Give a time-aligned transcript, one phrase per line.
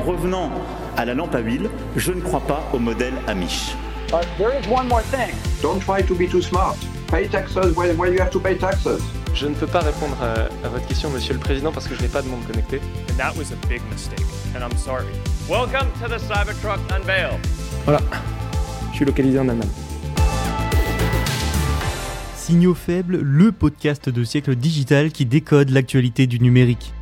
[0.00, 0.50] En revenant
[0.96, 3.74] à la lampe à huile, je ne crois pas au modèle Amish.
[4.10, 5.34] But there is one more thing.
[5.60, 6.76] Don't try to be too smart.
[7.10, 9.02] Pay taxes when, when you have to pay taxes.
[9.34, 12.00] Je ne peux pas répondre à, à votre question, Monsieur le Président, parce que je
[12.00, 12.80] n'ai pas de monde connecté.
[13.10, 14.24] And that was a big mistake,
[14.56, 15.04] and I'm sorry.
[15.50, 17.38] Welcome to the Cybertruck Unveil.
[17.84, 18.00] Voilà,
[18.92, 19.68] je suis localisé en Allemagne.
[22.36, 26.94] Signaux faibles, le podcast de siècle digital qui décode l'actualité du numérique.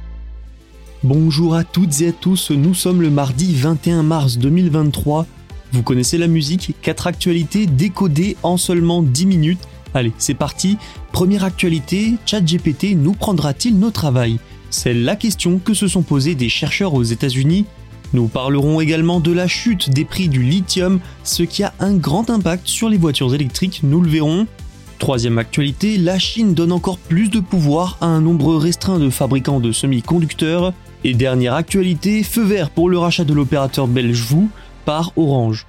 [1.05, 5.27] Bonjour à toutes et à tous, nous sommes le mardi 21 mars 2023.
[5.71, 9.61] Vous connaissez la musique, 4 actualités décodées en seulement 10 minutes.
[9.95, 10.77] Allez, c'est parti.
[11.13, 16.49] Première actualité, ChatGPT nous prendra-t-il nos travail C'est la question que se sont posées des
[16.49, 17.67] chercheurs aux États-Unis.
[18.13, 22.29] Nous parlerons également de la chute des prix du lithium, ce qui a un grand
[22.29, 24.49] impact sur les voitures électriques, nous le verrons.
[24.99, 29.61] Troisième actualité, la Chine donne encore plus de pouvoir à un nombre restreint de fabricants
[29.61, 30.73] de semi-conducteurs.
[31.05, 34.49] Et dernière actualité, feu vert pour le rachat de l'opérateur belge VOO
[34.85, 35.67] par Orange.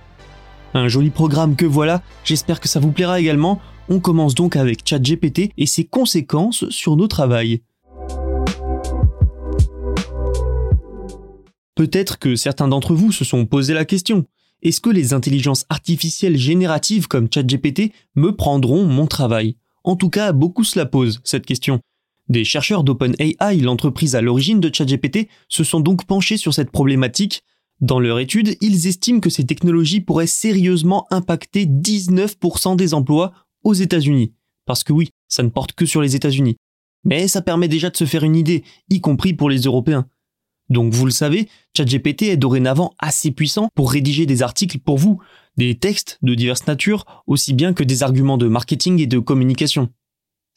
[0.74, 3.60] Un joli programme que voilà, j'espère que ça vous plaira également.
[3.90, 7.62] On commence donc avec ChatGPT et ses conséquences sur nos travails.
[11.76, 14.26] Peut-être que certains d'entre vous se sont posé la question.
[14.62, 19.56] Est-ce que les intelligences artificielles génératives comme ChatGPT me prendront mon travail?
[19.84, 21.80] En tout cas, beaucoup se la posent, cette question.
[22.30, 27.44] Des chercheurs d'OpenAI, l'entreprise à l'origine de ChatGPT, se sont donc penchés sur cette problématique.
[27.82, 33.74] Dans leur étude, ils estiment que ces technologies pourraient sérieusement impacter 19% des emplois aux
[33.74, 34.34] États-Unis.
[34.66, 36.58] Parce que oui, ça ne porte que sur les États-Unis.
[37.04, 40.08] Mais ça permet déjà de se faire une idée, y compris pour les Européens.
[40.70, 45.20] Donc vous le savez, ChatGPT est dorénavant assez puissant pour rédiger des articles pour vous,
[45.58, 49.90] des textes de diverses natures, aussi bien que des arguments de marketing et de communication.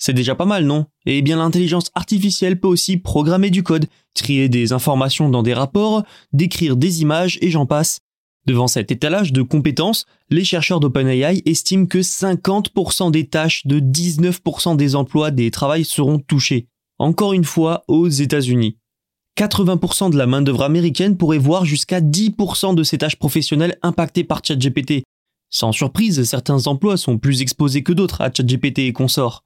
[0.04, 0.86] C'est déjà pas mal, non?
[1.06, 6.02] Eh bien l'intelligence artificielle peut aussi programmer du code, trier des informations dans des rapports,
[6.32, 8.00] décrire des images et j'en passe.
[8.44, 14.74] Devant cet étalage de compétences, les chercheurs d'OpenAI estiment que 50% des tâches de 19%
[14.74, 16.66] des emplois des travails seront touchés.
[16.98, 18.78] Encore une fois, aux États-Unis.
[19.38, 24.40] 80% de la main-d'œuvre américaine pourrait voir jusqu'à 10% de ses tâches professionnelles impactées par
[24.44, 25.04] ChatGPT.
[25.48, 29.44] Sans surprise, certains emplois sont plus exposés que d'autres à ChatGPT et consorts.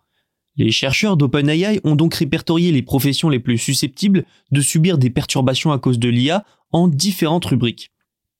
[0.56, 5.72] Les chercheurs d'OpenAI ont donc répertorié les professions les plus susceptibles de subir des perturbations
[5.72, 7.90] à cause de l'IA en différentes rubriques.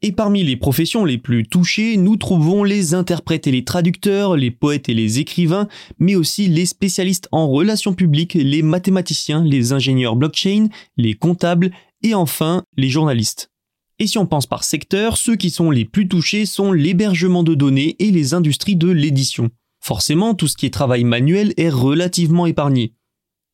[0.03, 4.50] Et parmi les professions les plus touchées, nous trouvons les interprètes et les traducteurs, les
[4.50, 5.69] poètes et les écrivains,
[5.99, 11.71] mais aussi les spécialistes en relations publiques, les mathématiciens, les ingénieurs blockchain, les comptables
[12.03, 13.50] et enfin les journalistes.
[13.99, 17.55] Et si on pense par secteur, ceux qui sont les plus touchés sont l'hébergement de
[17.55, 19.50] données et les industries de l'édition.
[19.86, 22.94] Forcément, tout ce qui est travail manuel est relativement épargné.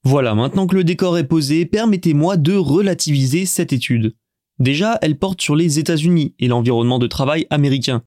[0.03, 4.17] Voilà, maintenant que le décor est posé, permettez-moi de relativiser cette étude.
[4.59, 8.03] Déjà, elle porte sur les États-Unis et l'environnement de travail américain.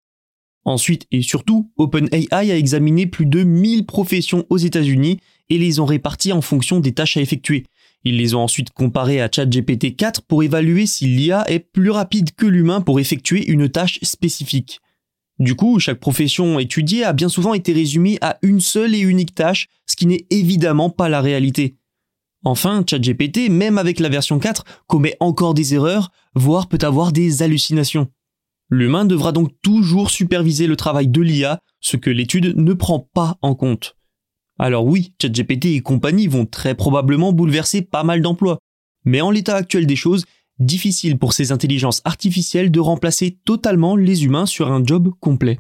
[0.63, 5.19] Ensuite et surtout, OpenAI a examiné plus de 1000 professions aux États-Unis
[5.49, 7.67] et les ont réparties en fonction des tâches à effectuer.
[8.05, 12.33] Ils les ont ensuite comparées à ChatGPT 4 pour évaluer si l'IA est plus rapide
[12.35, 14.81] que l'humain pour effectuer une tâche spécifique.
[15.39, 19.35] Du coup, chaque profession étudiée a bien souvent été résumée à une seule et unique
[19.35, 21.75] tâche, ce qui n'est évidemment pas la réalité.
[22.43, 27.41] Enfin, ChatGPT, même avec la version 4, commet encore des erreurs, voire peut avoir des
[27.41, 28.07] hallucinations.
[28.69, 33.37] L'humain devra donc toujours superviser le travail de l'IA, ce que l'étude ne prend pas
[33.41, 33.97] en compte.
[34.57, 38.59] Alors oui, ChatGPT et compagnie vont très probablement bouleverser pas mal d'emplois.
[39.03, 40.25] Mais en l'état actuel des choses,
[40.59, 45.59] difficile pour ces intelligences artificielles de remplacer totalement les humains sur un job complet.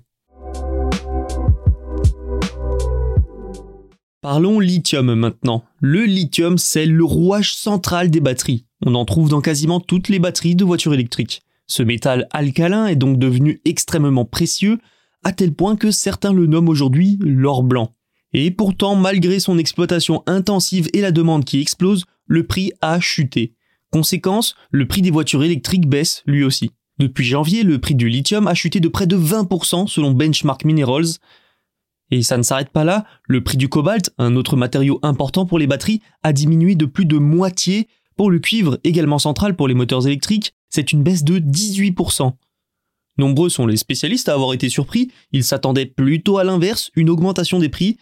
[4.21, 5.63] Parlons lithium maintenant.
[5.79, 8.65] Le lithium, c'est le rouage central des batteries.
[8.83, 11.43] On en trouve dans quasiment toutes les batteries de voitures électriques.
[11.67, 14.79] Ce métal alcalin est donc devenu extrêmement précieux,
[15.23, 17.93] à tel point que certains le nomment aujourd'hui l'or blanc.
[18.33, 23.53] Et pourtant, malgré son exploitation intensive et la demande qui explose, le prix a chuté.
[23.95, 26.71] Conséquence, le prix des voitures électriques baisse lui aussi.
[26.99, 31.19] Depuis janvier, le prix du lithium a chuté de près de 20% selon Benchmark Minerals,
[32.11, 35.59] Et ça ne s'arrête pas là, le prix du cobalt, un autre matériau important pour
[35.59, 37.87] les batteries, a diminué de plus de moitié.
[38.17, 42.33] Pour le cuivre, également central pour les moteurs électriques, c'est une baisse de 18%.
[43.17, 47.59] Nombreux sont les spécialistes à avoir été surpris, ils s'attendaient plutôt à l'inverse, une augmentation
[47.59, 47.95] des prix,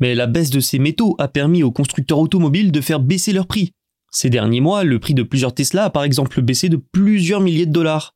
[0.00, 3.46] mais la baisse de ces métaux a permis aux constructeurs automobiles de faire baisser leurs
[3.46, 3.74] prix.
[4.14, 7.66] Ces derniers mois, le prix de plusieurs Tesla a par exemple baissé de plusieurs milliers
[7.66, 8.14] de dollars.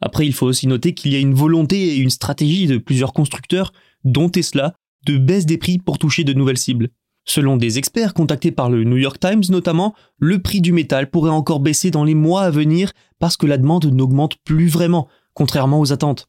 [0.00, 3.12] Après, il faut aussi noter qu'il y a une volonté et une stratégie de plusieurs
[3.12, 3.72] constructeurs,
[4.04, 4.74] dont Tesla,
[5.06, 6.90] de baisse des prix pour toucher de nouvelles cibles.
[7.24, 11.30] Selon des experts contactés par le New York Times notamment, le prix du métal pourrait
[11.30, 15.80] encore baisser dans les mois à venir parce que la demande n'augmente plus vraiment, contrairement
[15.80, 16.28] aux attentes.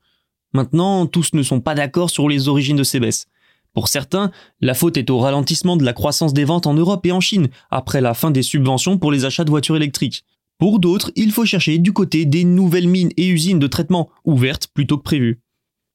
[0.54, 3.28] Maintenant, tous ne sont pas d'accord sur les origines de ces baisses.
[3.74, 7.12] Pour certains, la faute est au ralentissement de la croissance des ventes en Europe et
[7.12, 10.26] en Chine, après la fin des subventions pour les achats de voitures électriques.
[10.58, 14.68] Pour d'autres, il faut chercher du côté des nouvelles mines et usines de traitement, ouvertes
[14.68, 15.42] plutôt que prévues.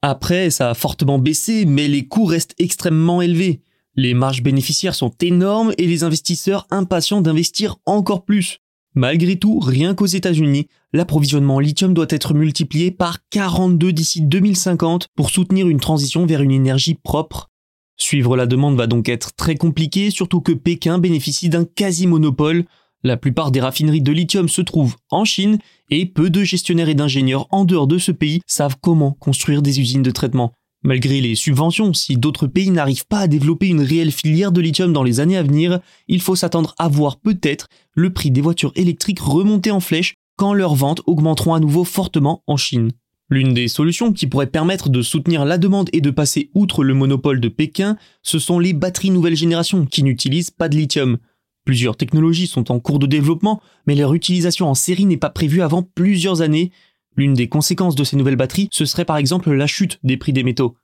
[0.02, 3.61] Après, ça a fortement baissé, mais les coûts restent extrêmement élevés.
[3.94, 8.58] Les marges bénéficiaires sont énormes et les investisseurs impatients d'investir encore plus.
[8.94, 15.08] Malgré tout, rien qu'aux États-Unis, l'approvisionnement en lithium doit être multiplié par 42 d'ici 2050
[15.14, 17.50] pour soutenir une transition vers une énergie propre
[17.96, 22.64] Suivre la demande va donc être très compliqué, surtout que Pékin bénéficie d'un quasi-monopole.
[23.02, 25.58] La plupart des raffineries de lithium se trouvent en Chine
[25.90, 29.81] et peu de gestionnaires et d'ingénieurs en dehors de ce pays savent comment construire des
[29.81, 30.52] usines de traitement.
[30.82, 34.92] Malgré les subventions, si d'autres pays n'arrivent pas à développer une réelle filière de lithium
[34.92, 38.72] dans les années à venir, il faut s'attendre à voir peut-être le prix des voitures
[38.76, 42.92] électriques remonter en flèche quand leurs ventes augmenteront à nouveau fortement en Chine.
[43.28, 46.94] L'une des solutions qui pourrait permettre de soutenir la demande et de passer outre le
[46.94, 51.19] monopole de Pékin, ce sont les batteries nouvelle génération qui n'utilisent pas de lithium.
[51.64, 55.61] Plusieurs technologies sont en cours de développement, mais leur utilisation en série n'est pas prévue
[55.61, 56.70] avant plusieurs années.
[57.17, 60.32] L'une des conséquences de ces nouvelles batteries, ce serait par exemple la chute des prix
[60.32, 60.76] des métaux.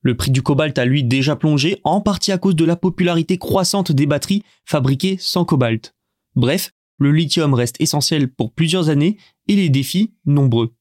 [0.00, 3.36] Le prix du cobalt a lui déjà plongé, en partie à cause de la popularité
[3.36, 5.94] croissante des batteries fabriquées sans cobalt.
[6.34, 9.18] Bref, le lithium reste essentiel pour plusieurs années
[9.48, 10.72] et les défis nombreux.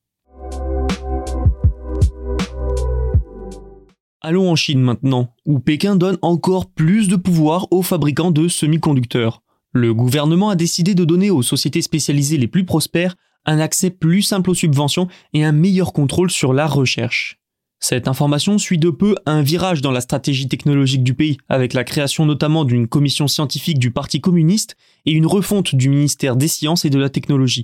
[4.22, 9.42] Allons en Chine maintenant, où Pékin donne encore plus de pouvoir aux fabricants de semi-conducteurs.
[9.72, 14.22] Le gouvernement a décidé de donner aux sociétés spécialisées les plus prospères un accès plus
[14.22, 17.40] simple aux subventions et un meilleur contrôle sur la recherche.
[17.80, 21.86] Cette information suit de peu un virage dans la stratégie technologique du pays, avec la
[21.86, 24.76] création notamment d'une commission scientifique du Parti communiste
[25.06, 27.64] et une refonte du ministère des Sciences et de la Technologie.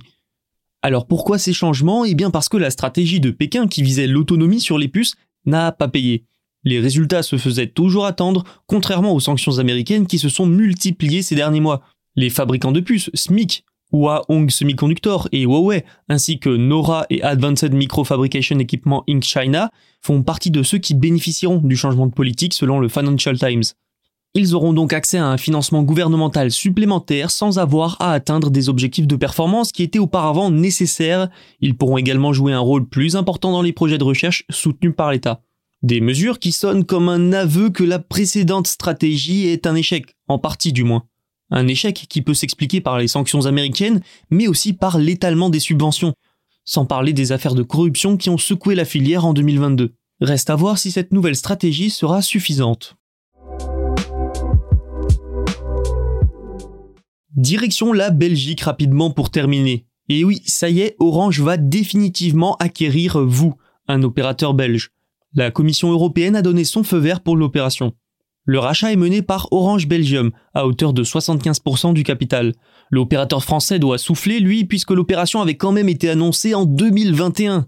[0.80, 2.06] Alors pourquoi ces changements?
[2.06, 5.70] Eh bien parce que la stratégie de Pékin qui visait l'autonomie sur les puces n'a
[5.70, 6.24] pas payé.
[6.66, 11.36] Les résultats se faisaient toujours attendre, contrairement aux sanctions américaines qui se sont multipliées ces
[11.36, 11.82] derniers mois.
[12.16, 18.58] Les fabricants de puces, SMIC, Huawei Semiconductor et Huawei, ainsi que Nora et Advanced Microfabrication
[18.58, 19.22] Equipment Inc.
[19.22, 19.70] China,
[20.02, 23.62] font partie de ceux qui bénéficieront du changement de politique selon le Financial Times.
[24.34, 29.06] Ils auront donc accès à un financement gouvernemental supplémentaire sans avoir à atteindre des objectifs
[29.06, 31.28] de performance qui étaient auparavant nécessaires.
[31.60, 35.12] Ils pourront également jouer un rôle plus important dans les projets de recherche soutenus par
[35.12, 35.42] l'État.
[35.82, 40.38] Des mesures qui sonnent comme un aveu que la précédente stratégie est un échec, en
[40.38, 41.06] partie du moins.
[41.50, 44.00] Un échec qui peut s'expliquer par les sanctions américaines,
[44.30, 46.14] mais aussi par l'étalement des subventions,
[46.64, 49.94] sans parler des affaires de corruption qui ont secoué la filière en 2022.
[50.22, 52.96] Reste à voir si cette nouvelle stratégie sera suffisante.
[57.36, 59.84] Direction la Belgique rapidement pour terminer.
[60.08, 63.54] Et oui, ça y est, Orange va définitivement acquérir vous,
[63.88, 64.90] un opérateur belge
[65.34, 67.92] la Commission européenne a donné son feu vert pour l'opération.
[68.44, 72.54] Le rachat est mené par Orange Belgium, à hauteur de 75% du capital.
[72.90, 77.66] L'opérateur français doit souffler, lui, puisque l'opération avait quand même été annoncée en 2021.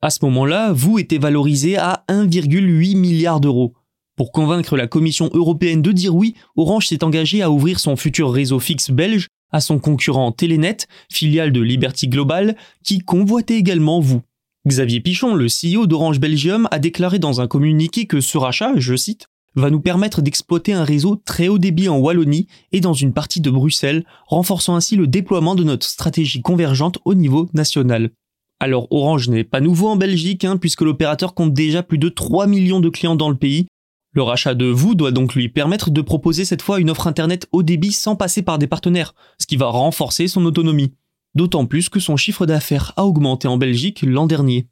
[0.00, 3.74] À ce moment-là, vous était valorisé à 1,8 milliard d'euros.
[4.16, 8.32] Pour convaincre la Commission européenne de dire oui, Orange s'est engagé à ouvrir son futur
[8.32, 10.78] réseau fixe belge à son concurrent Telenet,
[11.10, 14.22] filiale de Liberty Global, qui convoitait également vous.
[14.66, 18.96] Xavier Pichon, le CEO d'Orange Belgium, a déclaré dans un communiqué que ce rachat, je
[18.96, 23.12] cite, va nous permettre d'exploiter un réseau très haut débit en Wallonie et dans une
[23.12, 28.10] partie de Bruxelles, renforçant ainsi le déploiement de notre stratégie convergente au niveau national.
[28.58, 32.46] Alors Orange n'est pas nouveau en Belgique, hein, puisque l'opérateur compte déjà plus de 3
[32.46, 33.66] millions de clients dans le pays.
[34.12, 37.48] Le rachat de vous doit donc lui permettre de proposer cette fois une offre Internet
[37.52, 40.94] haut débit sans passer par des partenaires, ce qui va renforcer son autonomie
[41.34, 44.68] d'autant plus que son chiffre d'affaires a augmenté en Belgique l'an dernier.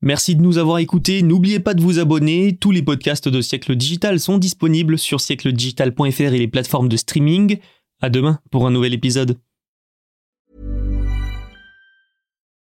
[0.00, 3.74] Merci de nous avoir écoutés, n'oubliez pas de vous abonner, tous les podcasts de Siècle
[3.74, 7.58] Digital sont disponibles sur siècledigital.fr et les plateformes de streaming.
[8.00, 9.38] À demain pour un nouvel épisode.